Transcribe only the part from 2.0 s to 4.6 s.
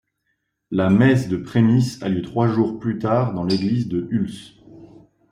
a lieu trois jours plus tard dans l'église de Hüls.